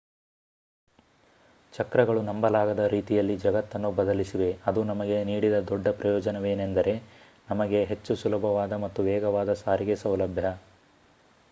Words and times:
ಚಕ್ರಗಳು 1.73 2.21
ನಂಬಲಾಗದ 2.29 2.85
ರೀತಿಯಲ್ಲಿ 2.93 3.35
ಜಗತ್ತನ್ನು 3.43 3.91
ಬದಲಿಸಿವೆ 3.99 4.49
ಅದು 4.65 4.83
ನಮಗೆ 4.83 5.19
ನೀಡಿದ 5.29 5.59
ದೊಡ್ಡ 5.69 5.87
ಪ್ರಯೋಜನವೇನೆಂದರೆ 5.99 6.95
ನಮಗೆ 7.49 7.81
ಹೆಚ್ಚು 7.91 8.15
ಸುಲಭವಾದ 8.23 8.83
ಮತ್ತು 8.85 9.03
ವೇಗವಾದ 9.11 9.59
ಸಾರಿಗೆ 9.63 9.97
ಸೌಲಭ್ಯ 10.03 10.57